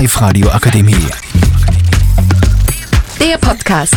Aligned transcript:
Live-Radio 0.00 0.48
Akademie. 0.48 1.10
Der 3.20 3.36
Podcast. 3.36 3.94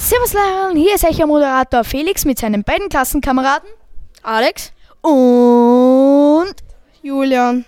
Servus 0.00 0.32
Lehrern, 0.32 0.74
hier 0.76 0.94
ist 0.94 1.04
euer 1.04 1.26
Moderator 1.26 1.84
Felix 1.84 2.24
mit 2.24 2.38
seinen 2.38 2.64
beiden 2.64 2.88
Klassenkameraden 2.88 3.68
Alex? 4.22 4.72
und 5.02 6.54
Julian. 7.02 7.66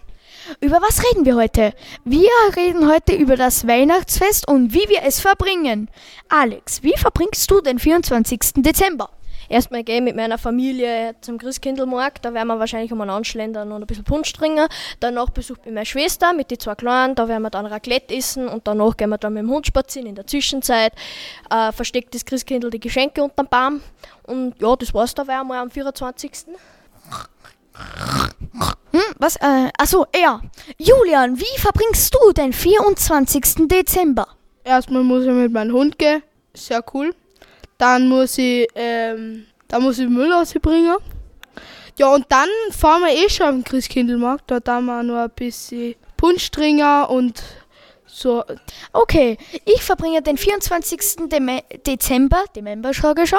über 0.61 0.79
was 0.81 1.03
reden 1.05 1.27
wir 1.27 1.37
heute? 1.37 1.75
Wir 2.07 2.31
reden 2.57 2.91
heute 2.91 3.13
über 3.15 3.37
das 3.37 3.67
Weihnachtsfest 3.67 4.49
und 4.49 4.73
wie 4.73 4.89
wir 4.89 5.03
es 5.05 5.21
verbringen. 5.21 5.91
Alex, 6.31 6.83
wie 6.83 6.95
verbringst 6.97 7.51
du 7.51 7.61
den 7.61 7.79
24. 7.79 8.63
Dezember? 8.63 9.11
Erstmal 9.49 9.83
gehe 9.85 9.97
ich 9.97 10.03
mit 10.03 10.17
meiner 10.17 10.39
Familie 10.39 11.15
zum 11.21 11.39
Christkindlmarkt. 11.39 12.25
Da 12.25 12.35
werden 12.35 12.49
wir 12.49 12.59
wahrscheinlich 12.59 12.93
um 12.93 13.01
einen 13.01 13.11
Anschlendern 13.11 13.73
und 13.73 13.83
ein 13.83 13.87
bisschen 13.87 14.05
Punsch 14.05 14.33
trinken. 14.33 14.67
Danach 15.01 15.31
besucht 15.31 15.65
mich 15.65 15.75
meine 15.75 15.87
Schwester 15.87 16.33
mit 16.33 16.51
den 16.51 16.61
zwei 16.61 16.75
Kleinen. 16.75 17.15
Da 17.15 17.29
werden 17.29 17.43
wir 17.43 17.51
dann 17.51 17.67
Raclette 17.67 18.15
essen 18.15 18.49
und 18.49 18.67
danach 18.67 18.97
gehen 18.97 19.11
wir 19.11 19.19
dann 19.19 19.35
mit 19.35 19.43
dem 19.43 19.51
Hund 19.51 19.67
spazieren. 19.67 20.09
In 20.09 20.15
der 20.15 20.27
Zwischenzeit 20.27 20.93
äh, 21.51 21.73
versteckt 21.73 22.15
das 22.15 22.25
Christkindl 22.25 22.71
die 22.71 22.81
Geschenke 22.81 23.23
unterm 23.23 23.49
Baum. 23.49 23.81
Und 24.25 24.61
ja, 24.61 24.77
das 24.77 24.93
war's 24.93 25.15
da 25.15 25.23
einmal 25.23 25.59
am 25.59 25.71
24. 25.71 26.31
Hm, 28.93 29.01
was? 29.19 29.37
Äh, 29.37 29.71
achso, 29.79 30.07
ja. 30.19 30.41
Julian, 30.79 31.39
wie 31.39 31.61
verbringst 31.61 32.15
du 32.15 32.33
den 32.33 32.53
24. 32.53 33.69
Dezember? 33.69 34.27
Erstmal 34.65 35.03
muss 35.03 35.25
ich 35.25 35.31
mit 35.31 35.53
meinem 35.53 35.73
Hund 35.75 35.99
gehen. 35.99 36.23
Sehr 36.55 36.83
cool. 36.93 37.15
Dann 37.79 38.09
muss 38.09 38.37
ich, 38.39 38.69
ähm, 38.75 39.47
dann 39.69 39.83
muss 39.83 39.99
ich 39.99 40.09
Müll 40.09 40.33
rausbringen. 40.33 40.97
Ja, 41.97 42.15
und 42.15 42.27
dann 42.29 42.49
fahren 42.71 43.03
wir 43.03 43.13
eh 43.13 43.29
schon 43.29 43.47
am 43.47 43.65
Christkindlmarkt. 43.65 44.51
Da 44.51 44.61
haben 44.67 44.87
wir 44.87 45.03
noch 45.03 45.17
ein 45.17 45.31
bisschen 45.31 45.95
Punsch 46.17 46.51
trinken 46.51 47.05
und 47.05 47.43
so. 48.09 48.45
Okay, 48.93 49.39
ich 49.65 49.83
verbringe 49.83 50.23
den 50.23 50.37
24. 50.37 51.29
Deme 51.29 51.63
Dezember, 51.87 52.45
Dezember 52.55 52.91
ich 52.91 53.29
schon, 53.29 53.39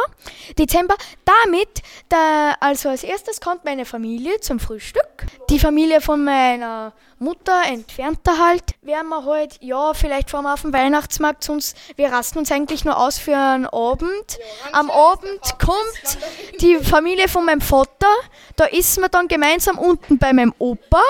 Dezember 0.57 0.95
damit, 1.25 1.81
da, 2.07 2.55
also 2.59 2.89
als 2.89 3.03
erstes 3.03 3.41
kommt 3.41 3.65
meine 3.65 3.85
Familie 3.85 4.39
zum 4.39 4.59
Frühstück. 4.59 5.25
Die 5.49 5.59
Familie 5.59 6.01
von 6.01 6.23
meiner 6.23 6.93
Mutter, 7.19 7.63
entfernter 7.67 8.37
halt, 8.37 8.63
werden 8.81 9.09
wir 9.09 9.25
halt, 9.25 9.57
ja, 9.61 9.93
vielleicht 9.93 10.29
fahren 10.29 10.45
wir 10.45 10.53
auf 10.53 10.61
den 10.61 10.71
Weihnachtsmarkt, 10.71 11.43
sonst, 11.43 11.75
wir 11.97 12.11
rasten 12.11 12.39
uns 12.39 12.51
eigentlich 12.51 12.85
nur 12.85 12.97
aus 12.97 13.17
für 13.17 13.35
einen 13.35 13.65
Abend. 13.65 14.39
Am 14.71 14.89
Abend 14.89 15.41
kommt 15.59 16.17
die 16.61 16.77
Familie 16.77 17.27
von 17.27 17.45
meinem 17.45 17.61
Vater, 17.61 18.07
da 18.55 18.65
essen 18.67 19.01
wir 19.01 19.09
dann 19.09 19.27
gemeinsam 19.27 19.77
unten 19.77 20.17
bei 20.17 20.31
meinem 20.31 20.53
Opa 20.59 21.01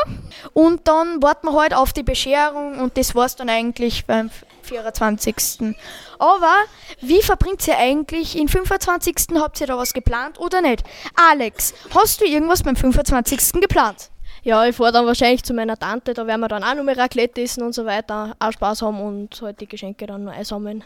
und 0.53 0.87
dann 0.87 1.21
warten 1.21 1.47
wir 1.47 1.59
halt 1.59 1.73
auf 1.73 1.93
die 1.93 2.03
Bescherung 2.03 2.79
und 2.79 2.97
das 2.97 3.15
war's 3.15 3.35
dann 3.35 3.49
eigentlich 3.49 4.05
beim 4.05 4.29
24. 4.63 5.75
Aber 6.19 6.53
wie 7.01 7.21
verbringt 7.21 7.67
ihr 7.67 7.77
eigentlich 7.77 8.33
den 8.33 8.47
25. 8.47 9.15
Habt 9.35 9.59
ihr 9.61 9.67
da 9.67 9.77
was 9.77 9.93
geplant 9.93 10.39
oder 10.39 10.61
nicht? 10.61 10.83
Alex, 11.15 11.73
hast 11.93 12.21
du 12.21 12.25
irgendwas 12.25 12.63
beim 12.63 12.75
25. 12.75 13.61
geplant? 13.61 14.09
Ja, 14.43 14.65
ich 14.65 14.75
fahre 14.75 14.93
dann 14.93 15.05
wahrscheinlich 15.05 15.43
zu 15.43 15.53
meiner 15.53 15.77
Tante. 15.77 16.13
Da 16.13 16.25
werden 16.25 16.41
wir 16.41 16.47
dann 16.47 16.63
auch 16.63 16.75
noch 16.75 16.83
mehr 16.83 16.97
Raclette 16.97 17.41
essen 17.41 17.63
und 17.63 17.73
so 17.73 17.85
weiter. 17.85 18.35
Auch 18.39 18.51
Spaß 18.51 18.81
haben 18.81 19.01
und 19.01 19.41
halt 19.41 19.59
die 19.59 19.67
Geschenke 19.67 20.07
dann 20.07 20.23
noch 20.23 20.33
einsammeln. 20.33 20.83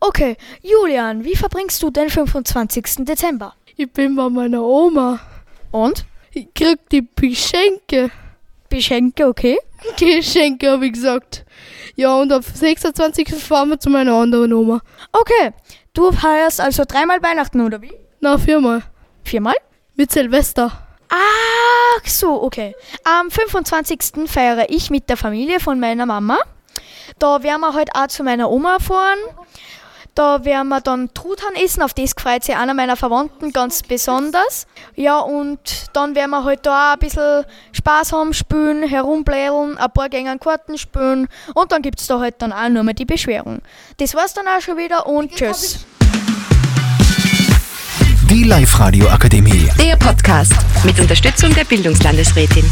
Okay, 0.00 0.36
Julian, 0.62 1.24
wie 1.24 1.36
verbringst 1.36 1.82
du 1.82 1.90
den 1.90 2.10
25. 2.10 3.04
Dezember? 3.06 3.54
Ich 3.76 3.90
bin 3.90 4.16
bei 4.16 4.28
meiner 4.28 4.62
Oma. 4.62 5.20
Und? 5.70 6.04
Ich 6.32 6.52
krieg 6.52 6.88
die 6.90 7.06
Geschenke. 7.16 8.10
Geschenke, 8.70 9.26
okay? 9.26 9.58
Geschenke, 9.98 10.70
habe 10.70 10.86
ich 10.86 10.92
gesagt. 10.92 11.44
Ja, 11.96 12.14
und 12.14 12.32
am 12.32 12.42
26. 12.42 13.34
fahren 13.34 13.70
wir 13.70 13.80
zu 13.80 13.90
meiner 13.90 14.14
anderen 14.14 14.52
Oma. 14.52 14.80
Okay, 15.12 15.52
du 15.94 16.12
feierst 16.12 16.60
also 16.60 16.84
dreimal 16.86 17.22
Weihnachten, 17.22 17.60
oder 17.60 17.82
wie? 17.82 17.92
Na, 18.20 18.38
viermal. 18.38 18.82
Viermal? 19.24 19.54
Mit 19.96 20.12
Silvester. 20.12 20.86
Ach 21.08 22.06
so, 22.06 22.42
okay. 22.42 22.74
Am 23.04 23.30
25. 23.30 24.28
feiere 24.28 24.66
ich 24.68 24.90
mit 24.90 25.08
der 25.08 25.16
Familie 25.16 25.58
von 25.58 25.80
meiner 25.80 26.06
Mama. 26.06 26.38
Da 27.18 27.42
werden 27.42 27.60
wir 27.62 27.74
halt 27.74 27.90
auch 27.94 28.06
zu 28.08 28.22
meiner 28.22 28.50
Oma 28.50 28.78
fahren. 28.78 29.18
Da 30.18 30.44
werden 30.44 30.66
wir 30.66 30.80
dann 30.80 31.14
Truthahn 31.14 31.54
essen, 31.54 31.80
auf 31.80 31.94
das 31.94 32.12
freut 32.18 32.42
sich 32.42 32.56
einer 32.56 32.74
meiner 32.74 32.96
Verwandten 32.96 33.52
ganz 33.52 33.84
besonders. 33.84 34.66
Ja, 34.96 35.20
und 35.20 35.60
dann 35.92 36.16
werden 36.16 36.30
wir 36.30 36.42
halt 36.42 36.66
da 36.66 36.88
auch 36.88 36.94
ein 36.94 36.98
bisschen 36.98 37.44
Spaß 37.70 38.12
haben, 38.12 38.34
spielen, 38.34 38.82
herumblädeln, 38.82 39.78
ein 39.78 39.92
paar 39.92 40.08
Gänge 40.08 40.36
Karten 40.40 40.76
spielen 40.76 41.28
und 41.54 41.70
dann 41.70 41.82
gibt 41.82 42.00
es 42.00 42.08
da 42.08 42.18
halt 42.18 42.42
dann 42.42 42.52
auch 42.52 42.68
nur 42.68 42.82
mehr 42.82 42.94
die 42.94 43.04
Beschwerung. 43.04 43.62
Das 43.98 44.16
war's 44.16 44.34
dann 44.34 44.48
auch 44.48 44.60
schon 44.60 44.76
wieder 44.76 45.06
und 45.06 45.36
tschüss. 45.36 45.86
Die 48.28 48.42
Live-Radio 48.42 49.08
Akademie. 49.10 49.70
Der 49.80 49.94
Podcast 49.94 50.56
mit 50.82 50.98
Unterstützung 50.98 51.54
der 51.54 51.62
Bildungslandesrätin. 51.62 52.68